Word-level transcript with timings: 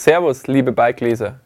Servus, 0.00 0.46
liebe 0.46 0.72
Bikeleser. 0.72 1.40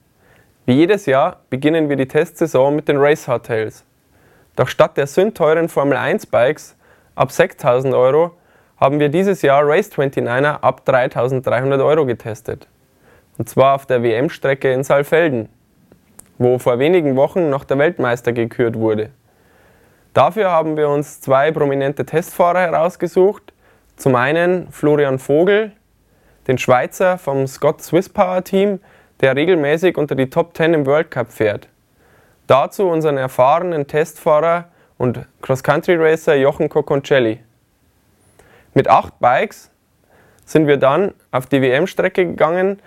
Wie 0.65 0.75
jedes 0.75 1.07
Jahr 1.07 1.41
beginnen 1.50 1.89
wir 1.89 1.97
die 1.97 2.07
Testsaison 2.07 2.77
mit 2.77 2.87
den 2.87 2.99
Race 2.99 3.27
Hardtails. 3.27 3.84
Doch 4.54 4.68
statt 4.68 4.97
der 4.97 5.08
sündteuren 5.08 5.68
Formel 5.68 5.97
1 5.97 6.27
Bikes 6.27 6.77
ab 7.17 7.33
6000 7.33 7.93
Euro 7.95 8.30
haben 8.77 9.00
wir 9.00 9.09
dieses 9.09 9.43
Jahr 9.43 9.66
Race 9.66 9.90
29er 9.90 10.61
ab 10.61 10.84
3300 10.84 11.80
Euro 11.80 12.06
getestet. 12.06 12.68
Und 13.38 13.48
zwar 13.48 13.75
auf 13.75 13.86
der 13.86 14.04
WM-Strecke 14.04 14.73
in 14.73 14.84
Saalfelden, 14.84 15.48
wo 16.39 16.61
vor 16.61 16.79
wenigen 16.79 17.16
Wochen 17.16 17.50
noch 17.50 17.64
der 17.64 17.79
Weltmeister 17.79 18.32
gekürt 18.32 18.77
wurde. 18.77 19.11
Dafür 20.12 20.52
haben 20.52 20.77
wir 20.77 20.89
uns 20.89 21.21
zwei 21.21 21.50
prominente 21.50 22.07
Testfahrer 22.07 22.61
herausgesucht. 22.61 23.52
Zum 23.96 24.14
einen 24.14 24.71
Florian 24.71 25.18
Vogel, 25.18 25.73
den 26.46 26.58
Schweizer 26.58 27.18
vom 27.18 27.46
Scott 27.46 27.82
Swiss 27.82 28.09
Power 28.09 28.45
Team, 28.45 28.80
der 29.20 29.37
regelmäßig 29.37 29.96
unter 29.96 30.14
die 30.14 30.30
Top 30.30 30.56
10 30.56 30.74
im 30.74 30.86
World 30.86 31.10
Cup 31.10 31.32
fährt. 31.32 31.69
Dazu 32.46 32.88
unseren 32.88 33.16
erfahrenen 33.16 33.86
Testfahrer 33.86 34.69
und 34.98 35.27
Cross-Country-Racer 35.42 36.34
Jochen 36.34 36.69
Coconcelli. 36.69 37.41
Mit 38.74 38.88
acht 38.88 39.19
Bikes 39.20 39.70
sind 40.45 40.66
wir 40.66 40.77
dann 40.77 41.14
auf 41.30 41.46
die 41.46 41.62
WM-Strecke 41.62 42.27
gegangen 42.27 42.80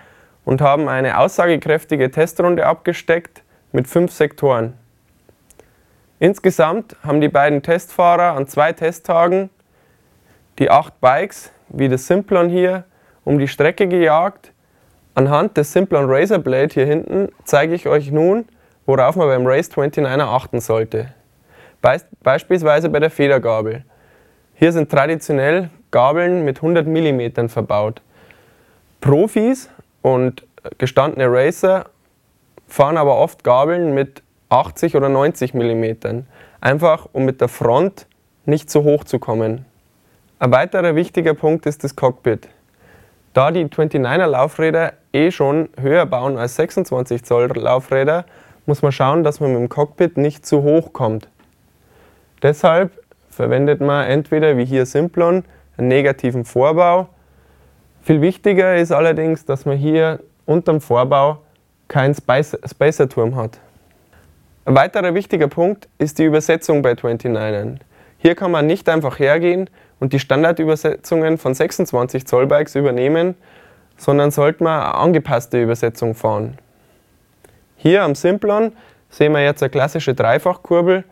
und 0.45 0.61
haben 0.61 0.87
eine 0.87 1.17
aussagekräftige 1.17 2.11
Testrunde 2.11 2.65
abgesteckt 2.65 3.43
mit 3.71 3.87
fünf 3.87 4.11
Sektoren. 4.11 4.73
Insgesamt 6.19 6.95
haben 7.03 7.21
die 7.21 7.29
beiden 7.29 7.61
Testfahrer 7.61 8.35
an 8.35 8.47
zwei 8.47 8.73
Testtagen 8.73 9.49
die 10.59 10.71
acht 10.71 10.99
Bikes, 10.99 11.51
wie 11.69 11.89
das 11.89 12.07
Simplon 12.07 12.49
hier, 12.49 12.85
um 13.27 13.39
die 13.39 13.49
Strecke 13.49 13.89
gejagt. 13.89 14.53
Anhand 15.13 15.57
des 15.57 15.73
Simplon 15.73 16.05
Razor 16.07 16.39
Blade 16.39 16.73
hier 16.73 16.85
hinten 16.85 17.27
zeige 17.43 17.75
ich 17.75 17.85
euch 17.85 18.09
nun, 18.09 18.45
worauf 18.85 19.17
man 19.17 19.27
beim 19.27 19.45
Race 19.45 19.69
29er 19.69 20.21
achten 20.21 20.61
sollte. 20.61 21.13
beispielsweise 22.23 22.87
bei 22.87 23.01
der 23.01 23.09
Federgabel. 23.09 23.83
Hier 24.53 24.71
sind 24.71 24.89
traditionell 24.89 25.69
Gabeln 25.91 26.45
mit 26.45 26.57
100 26.57 26.87
mm 26.87 27.49
verbaut. 27.49 28.01
Profis 29.01 29.69
und 30.01 30.45
gestandene 30.77 31.29
Racer 31.29 31.87
fahren 32.65 32.95
aber 32.95 33.17
oft 33.17 33.43
Gabeln 33.43 33.93
mit 33.93 34.23
80 34.47 34.95
oder 34.95 35.09
90 35.09 35.53
mm, 35.53 36.23
einfach 36.61 37.09
um 37.11 37.25
mit 37.25 37.41
der 37.41 37.49
Front 37.49 38.07
nicht 38.45 38.69
zu 38.69 38.85
hoch 38.85 39.03
zu 39.03 39.19
kommen. 39.19 39.65
Ein 40.39 40.51
weiterer 40.53 40.95
wichtiger 40.95 41.33
Punkt 41.33 41.65
ist 41.65 41.83
das 41.83 41.95
Cockpit. 41.95 42.47
Da 43.37 43.51
die 43.51 43.65
29er 43.65 44.25
Laufräder 44.25 44.93
eh 45.13 45.29
schon 45.29 45.69
höher 45.79 46.07
bauen 46.07 46.39
als 46.39 46.55
26 46.55 47.23
Zoll 47.23 47.45
Laufräder, 47.53 48.25
muss 48.65 48.81
man 48.81 48.91
schauen, 48.91 49.23
dass 49.23 49.39
man 49.39 49.51
mit 49.51 49.59
dem 49.59 49.69
Cockpit 49.69 50.17
nicht 50.17 50.43
zu 50.43 50.63
hoch 50.63 50.91
kommt. 50.91 51.29
Deshalb 52.41 52.93
verwendet 53.29 53.79
man 53.79 54.07
entweder 54.07 54.57
wie 54.57 54.65
hier 54.65 54.87
Simplon 54.87 55.43
einen 55.77 55.87
negativen 55.87 56.45
Vorbau. 56.45 57.09
Viel 58.01 58.21
wichtiger 58.21 58.75
ist 58.75 58.91
allerdings, 58.91 59.45
dass 59.45 59.65
man 59.65 59.77
hier 59.77 60.19
unterm 60.47 60.81
Vorbau 60.81 61.37
keinen 61.89 62.15
Spacer-Turm 62.15 63.35
hat. 63.35 63.59
Ein 64.65 64.73
weiterer 64.73 65.13
wichtiger 65.13 65.47
Punkt 65.47 65.87
ist 65.99 66.17
die 66.17 66.23
Übersetzung 66.23 66.81
bei 66.81 66.93
29ern. 66.93 67.77
Hier 68.17 68.35
kann 68.35 68.51
man 68.51 68.65
nicht 68.65 68.89
einfach 68.89 69.19
hergehen 69.19 69.69
und 69.99 70.13
die 70.13 70.19
Standardübersetzungen 70.19 71.37
von 71.37 71.53
26 71.53 72.25
Zoll 72.25 72.47
Bikes 72.47 72.75
übernehmen, 72.75 73.35
sondern 73.97 74.31
sollte 74.31 74.63
man 74.63 74.81
eine 74.81 74.95
angepasste 74.95 75.61
Übersetzung 75.61 76.15
fahren. 76.15 76.57
Hier 77.75 78.03
am 78.03 78.15
Simplon 78.15 78.73
sehen 79.09 79.33
wir 79.33 79.43
jetzt 79.43 79.61
eine 79.61 79.69
klassische 79.69 80.13
Dreifachkurbel. 80.13 81.03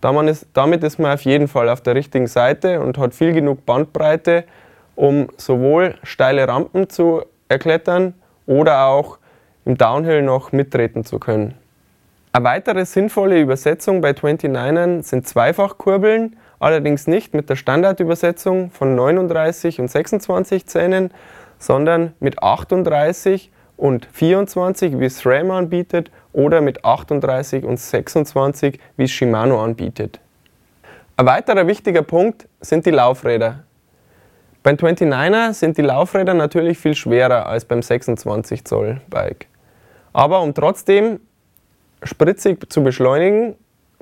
Damit 0.00 0.84
ist 0.84 0.98
man 0.98 1.12
auf 1.12 1.22
jeden 1.22 1.48
Fall 1.48 1.68
auf 1.68 1.80
der 1.80 1.94
richtigen 1.94 2.26
Seite 2.26 2.80
und 2.80 2.98
hat 2.98 3.14
viel 3.14 3.32
genug 3.32 3.64
Bandbreite, 3.64 4.44
um 4.96 5.28
sowohl 5.36 5.94
steile 6.02 6.46
Rampen 6.46 6.88
zu 6.90 7.22
erklettern 7.48 8.14
oder 8.46 8.86
auch 8.86 9.18
im 9.64 9.78
Downhill 9.78 10.22
noch 10.22 10.52
mittreten 10.52 11.04
zu 11.04 11.18
können. 11.18 11.54
Eine 12.32 12.44
weitere 12.44 12.84
sinnvolle 12.84 13.40
Übersetzung 13.40 14.00
bei 14.00 14.10
29ern 14.10 15.02
sind 15.02 15.26
Zweifachkurbeln, 15.26 16.36
allerdings 16.64 17.06
nicht 17.06 17.34
mit 17.34 17.50
der 17.50 17.56
Standardübersetzung 17.56 18.70
von 18.70 18.94
39 18.94 19.80
und 19.80 19.88
26 19.88 20.66
Zähnen, 20.66 21.10
sondern 21.58 22.14
mit 22.20 22.42
38 22.42 23.52
und 23.76 24.06
24, 24.10 24.98
wie 24.98 25.04
es 25.04 25.18
SRAM 25.18 25.50
anbietet, 25.50 26.10
oder 26.32 26.62
mit 26.62 26.84
38 26.84 27.64
und 27.64 27.78
26, 27.78 28.80
wie 28.96 29.04
es 29.04 29.10
Shimano 29.10 29.62
anbietet. 29.62 30.20
Ein 31.18 31.26
weiterer 31.26 31.66
wichtiger 31.66 32.02
Punkt 32.02 32.48
sind 32.60 32.86
die 32.86 32.90
Laufräder. 32.90 33.64
Beim 34.62 34.76
29er 34.76 35.52
sind 35.52 35.76
die 35.76 35.82
Laufräder 35.82 36.32
natürlich 36.32 36.78
viel 36.78 36.94
schwerer 36.94 37.46
als 37.46 37.66
beim 37.66 37.82
26 37.82 38.64
Zoll 38.64 39.02
Bike. 39.10 39.48
Aber 40.14 40.40
um 40.40 40.54
trotzdem 40.54 41.20
spritzig 42.02 42.70
zu 42.72 42.82
beschleunigen, 42.82 43.54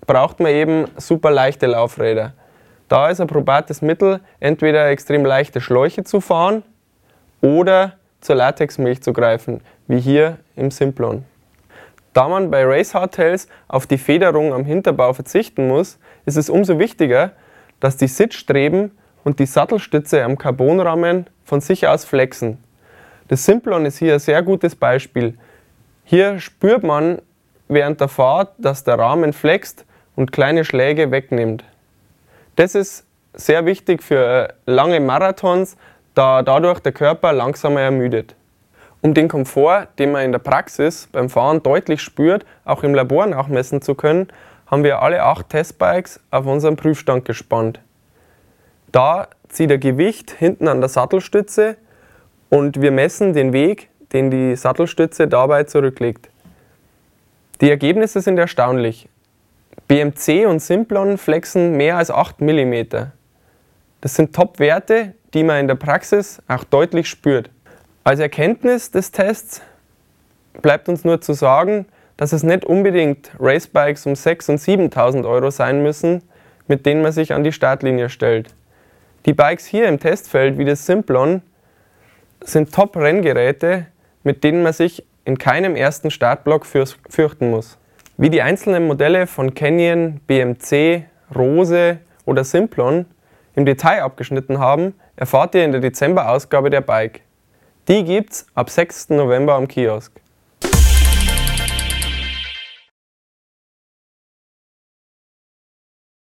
braucht 0.06 0.39
man 0.39 0.53
eben 0.53 0.84
super 0.97 1.33
leichte 1.33 1.67
Laufräder. 1.67 2.34
Da 2.92 3.08
ist 3.08 3.22
ein 3.22 3.26
probates 3.26 3.80
Mittel, 3.80 4.20
entweder 4.38 4.91
extrem 4.91 5.25
leichte 5.25 5.62
Schläuche 5.62 6.04
zu 6.04 6.20
fahren 6.20 6.62
oder 7.41 7.94
zur 8.20 8.36
Latexmilch 8.36 9.03
zu 9.03 9.14
greifen, 9.14 9.62
wie 9.88 9.98
hier 9.98 10.36
im 10.56 10.70
Simplon. 10.70 11.25
Da 12.12 12.28
man 12.28 12.50
bei 12.50 12.66
Race 12.66 12.92
Hardtails 12.92 13.48
auf 13.66 13.86
die 13.86 13.97
Federung 13.97 14.52
am 14.52 14.66
Hinterbau 14.66 15.14
verzichten 15.14 15.69
muss, 15.69 15.98
ist 16.26 16.36
es 16.36 16.50
umso 16.50 16.78
wichtiger, 16.78 17.32
dass 17.81 17.97
die 17.97 18.08
Sitzstreben 18.08 18.91
und 19.25 19.38
die 19.38 19.47
Sattelstütze 19.47 20.22
am 20.22 20.36
Carbonrahmen 20.36 21.31
von 21.47 21.62
sich 21.62 21.88
aus 21.88 22.04
flexen. 22.04 22.62
Das 23.28 23.47
Simplon 23.47 23.86
ist 23.86 23.97
hier 23.97 24.12
ein 24.12 24.20
sehr 24.20 24.42
gutes 24.42 24.76
Beispiel. 24.76 25.38
Hier 26.04 26.38
spürt 26.41 26.82
man 26.82 27.22
während 27.69 28.02
der 28.02 28.08
Fahrt, 28.08 28.52
dass 28.58 28.84
der 28.84 28.98
Rahmen 28.98 29.32
flext 29.32 29.86
und 30.14 30.31
kleine 30.31 30.66
Schläge 30.66 31.10
wegnimmt. 31.10 31.64
Das 32.56 32.74
ist 32.74 33.06
sehr 33.34 33.64
wichtig 33.64 34.02
für 34.02 34.54
lange 34.66 35.00
Marathons, 35.00 35.76
da 36.14 36.42
dadurch 36.42 36.80
der 36.80 36.92
Körper 36.92 37.32
langsamer 37.32 37.80
ermüdet. 37.80 38.34
Um 39.00 39.14
den 39.14 39.28
Komfort, 39.28 39.88
den 39.98 40.12
man 40.12 40.24
in 40.24 40.32
der 40.32 40.38
Praxis 40.38 41.08
beim 41.10 41.30
Fahren 41.30 41.62
deutlich 41.62 42.02
spürt, 42.02 42.44
auch 42.64 42.82
im 42.82 42.94
Labor 42.94 43.26
nachmessen 43.26 43.80
zu 43.82 43.94
können, 43.94 44.28
haben 44.66 44.84
wir 44.84 45.02
alle 45.02 45.22
acht 45.22 45.48
Testbikes 45.48 46.20
auf 46.30 46.46
unseren 46.46 46.76
Prüfstand 46.76 47.24
gespannt. 47.24 47.80
Da 48.92 49.28
zieht 49.48 49.70
der 49.70 49.78
Gewicht 49.78 50.30
hinten 50.30 50.69
an 50.69 50.80
der 50.80 50.88
Sattelstütze 50.88 51.76
und 52.48 52.80
wir 52.80 52.90
messen 52.90 53.32
den 53.32 53.52
Weg, 53.52 53.88
den 54.12 54.30
die 54.30 54.56
Sattelstütze 54.56 55.26
dabei 55.26 55.64
zurücklegt. 55.64 56.28
Die 57.60 57.70
Ergebnisse 57.70 58.20
sind 58.20 58.38
erstaunlich. 58.38 59.08
BMC 59.92 60.47
und 60.47 60.60
Simplon 60.60 61.19
flexen 61.19 61.76
mehr 61.76 61.98
als 61.98 62.10
8 62.10 62.41
mm. 62.41 62.75
Das 64.00 64.14
sind 64.14 64.34
Top-Werte, 64.34 65.12
die 65.34 65.44
man 65.44 65.60
in 65.60 65.69
der 65.69 65.75
Praxis 65.75 66.41
auch 66.48 66.64
deutlich 66.64 67.06
spürt. 67.06 67.50
Als 68.02 68.19
Erkenntnis 68.19 68.91
des 68.91 69.10
Tests 69.12 69.60
bleibt 70.62 70.88
uns 70.88 71.04
nur 71.04 71.20
zu 71.20 71.34
sagen, 71.34 71.84
dass 72.16 72.32
es 72.32 72.42
nicht 72.42 72.64
unbedingt 72.64 73.32
Racebikes 73.38 74.06
um 74.06 74.14
6.000 74.14 74.50
und 74.52 74.94
7.000 74.94 75.28
Euro 75.28 75.50
sein 75.50 75.82
müssen, 75.82 76.22
mit 76.69 76.86
denen 76.86 77.02
man 77.02 77.12
sich 77.12 77.34
an 77.34 77.44
die 77.44 77.52
Startlinie 77.52 78.08
stellt. 78.08 78.54
Die 79.26 79.34
Bikes 79.34 79.66
hier 79.66 79.88
im 79.88 80.00
Testfeld 80.00 80.56
wie 80.56 80.64
das 80.64 80.86
Simplon 80.86 81.42
sind 82.41 82.72
Top-Renngeräte, 82.72 83.88
mit 84.22 84.43
denen 84.43 84.62
man 84.62 84.72
sich 84.72 85.05
in 85.26 85.37
keinem 85.37 85.76
ersten 85.76 86.11
Startblock 86.11 86.64
fürchten 86.64 87.50
muss. 87.50 87.76
Wie 88.19 88.29
die 88.29 88.43
einzelnen 88.43 88.87
Modelle 88.87 89.26
von 89.26 89.55
Canyon, 89.55 90.20
BMC, 90.26 91.05
Rose 91.35 91.99
oder 92.26 92.44
Simplon 92.44 93.06
im 93.55 93.64
Detail 93.64 94.03
abgeschnitten 94.03 94.59
haben, 94.59 94.94
erfahrt 95.17 95.55
ihr 95.55 95.64
in 95.64 95.73
der 95.73 95.81
Dezemberausgabe 95.81 96.69
der 96.69 96.82
Bike. 96.82 97.23
Die 97.88 98.05
gibt's 98.05 98.47
ab 98.55 98.69
6. 98.69 99.11
November 99.11 99.55
am 99.55 99.67
Kiosk. 99.67 100.21